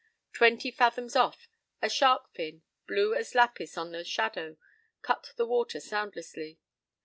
[0.33, 1.47] Twenty fathoms off
[1.79, 4.57] a shark fin, blue as lapis in the shadow,
[5.03, 6.57] cut the water soundlessly.